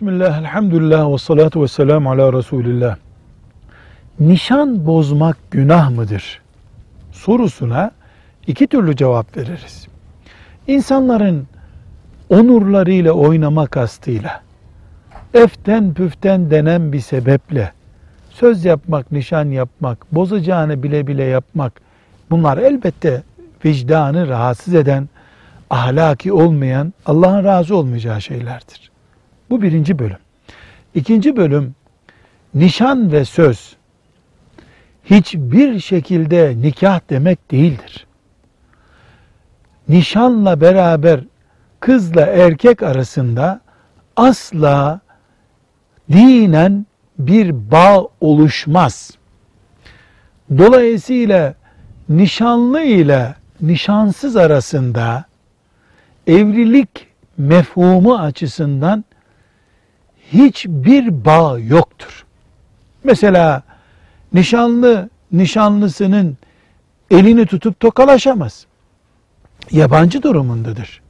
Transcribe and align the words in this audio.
Bismillah, 0.00 0.38
elhamdülillah 0.38 1.12
ve 1.12 1.18
salatu 1.18 1.62
ve 1.62 1.68
selamu 1.68 2.10
ala 2.10 2.32
Resulillah. 2.32 2.96
Nişan 4.20 4.86
bozmak 4.86 5.36
günah 5.50 5.90
mıdır? 5.90 6.42
Sorusuna 7.12 7.90
iki 8.46 8.66
türlü 8.66 8.96
cevap 8.96 9.36
veririz. 9.36 9.88
İnsanların 10.66 11.46
onurlarıyla 12.28 13.12
oynama 13.12 13.66
kastıyla, 13.66 14.42
eften 15.34 15.94
püften 15.94 16.50
denen 16.50 16.92
bir 16.92 17.00
sebeple, 17.00 17.72
söz 18.30 18.64
yapmak, 18.64 19.12
nişan 19.12 19.44
yapmak, 19.44 20.14
bozacağını 20.14 20.82
bile 20.82 21.06
bile 21.06 21.24
yapmak, 21.24 21.80
bunlar 22.30 22.58
elbette 22.58 23.22
vicdanı 23.64 24.28
rahatsız 24.28 24.74
eden, 24.74 25.08
ahlaki 25.70 26.32
olmayan, 26.32 26.94
Allah'ın 27.06 27.44
razı 27.44 27.76
olmayacağı 27.76 28.20
şeylerdir. 28.20 28.89
Bu 29.50 29.62
birinci 29.62 29.98
bölüm. 29.98 30.18
İkinci 30.94 31.36
bölüm, 31.36 31.74
nişan 32.54 33.12
ve 33.12 33.24
söz 33.24 33.76
hiçbir 35.04 35.80
şekilde 35.80 36.54
nikah 36.60 37.00
demek 37.10 37.50
değildir. 37.50 38.06
Nişanla 39.88 40.60
beraber 40.60 41.20
kızla 41.80 42.20
erkek 42.20 42.82
arasında 42.82 43.60
asla 44.16 45.00
dinen 46.12 46.86
bir 47.18 47.70
bağ 47.70 48.06
oluşmaz. 48.20 49.10
Dolayısıyla 50.58 51.54
nişanlı 52.08 52.82
ile 52.82 53.34
nişansız 53.60 54.36
arasında 54.36 55.24
evlilik 56.26 57.06
mefhumu 57.38 58.18
açısından 58.18 59.04
hiçbir 60.32 61.24
bağ 61.24 61.58
yoktur. 61.58 62.24
Mesela 63.04 63.62
nişanlı 64.32 65.08
nişanlısının 65.32 66.36
elini 67.10 67.46
tutup 67.46 67.80
tokalaşamaz. 67.80 68.66
Yabancı 69.70 70.22
durumundadır. 70.22 71.00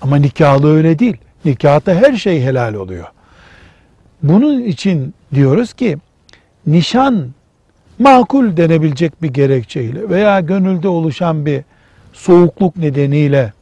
Ama 0.00 0.16
nikahlı 0.16 0.76
öyle 0.76 0.98
değil. 0.98 1.16
Nikahta 1.44 1.94
her 1.94 2.16
şey 2.16 2.42
helal 2.42 2.74
oluyor. 2.74 3.06
Bunun 4.22 4.62
için 4.62 5.14
diyoruz 5.34 5.72
ki 5.72 5.98
nişan 6.66 7.26
makul 7.98 8.56
denebilecek 8.56 9.22
bir 9.22 9.28
gerekçeyle 9.28 10.08
veya 10.08 10.40
gönülde 10.40 10.88
oluşan 10.88 11.46
bir 11.46 11.62
soğukluk 12.12 12.76
nedeniyle 12.76 13.52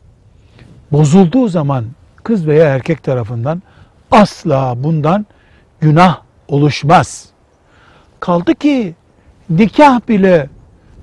bozulduğu 0.92 1.48
zaman 1.48 1.84
kız 2.22 2.46
veya 2.46 2.74
erkek 2.74 3.02
tarafından 3.02 3.62
asla 4.12 4.74
bundan 4.76 5.26
günah 5.80 6.18
oluşmaz. 6.48 7.28
Kaldı 8.20 8.54
ki 8.54 8.94
nikah 9.50 10.08
bile 10.08 10.48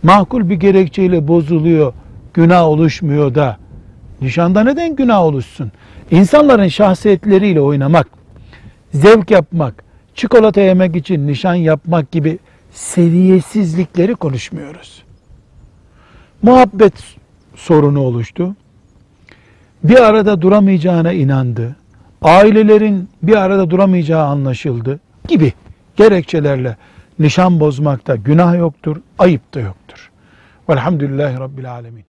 makul 0.04 0.50
bir 0.50 0.56
gerekçeyle 0.56 1.28
bozuluyor, 1.28 1.94
günah 2.34 2.64
oluşmuyor 2.64 3.36
da 3.36 3.58
nişanda 4.22 4.64
neden 4.64 4.96
günah 4.96 5.22
oluşsun? 5.22 5.72
İnsanların 6.12 6.68
şahsiyetleriyle 6.68 7.62
oynamak, 7.62 8.08
zevk 8.94 9.32
yapmak, 9.32 9.84
çikolata 10.16 10.62
yemek 10.62 10.96
için 10.96 11.28
nişan 11.28 11.56
yapmak 11.56 12.12
gibi 12.12 12.40
seviyesizlikleri 12.72 14.16
konuşmuyoruz. 14.16 15.04
Muhabbet 16.42 16.94
sorunu 17.56 18.00
oluştu. 18.00 18.56
Bir 19.84 20.04
arada 20.04 20.42
duramayacağına 20.42 21.14
inandı. 21.14 21.76
Ailelerin 22.22 23.10
bir 23.24 23.36
arada 23.36 23.70
duramayacağı 23.70 24.26
anlaşıldı 24.26 25.00
gibi 25.28 25.54
gerekçelerle 25.96 26.78
nişan 27.20 27.60
bozmakta 27.60 28.16
günah 28.16 28.58
yoktur, 28.58 28.98
ayıp 29.20 29.54
da 29.54 29.60
yoktur. 29.60 30.12
Velhamdülillahi 30.70 31.40
Rabbil 31.40 31.72
Alemin. 31.72 32.09